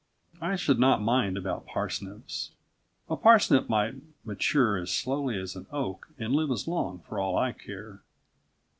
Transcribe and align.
I 0.41 0.55
should 0.55 0.79
not 0.79 1.03
mind 1.03 1.37
about 1.37 1.67
parsnips. 1.67 2.49
A 3.07 3.15
parsnip 3.15 3.69
might 3.69 3.93
mature 4.25 4.75
as 4.77 4.91
slowly 4.91 5.37
as 5.39 5.55
an 5.55 5.67
oak 5.71 6.07
and 6.17 6.33
live 6.35 6.49
as 6.49 6.67
long 6.67 7.01
for 7.07 7.19
all 7.19 7.37
I 7.37 7.51
care. 7.51 8.01